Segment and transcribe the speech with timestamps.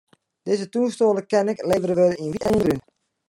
[0.45, 2.81] Dizze túnstoel kin ek levere wurde yn it wyt en it brún.